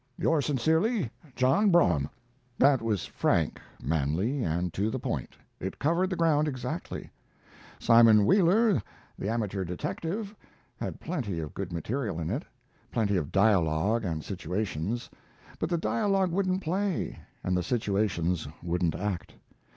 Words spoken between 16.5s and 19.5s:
play, and the situations wouldn't act.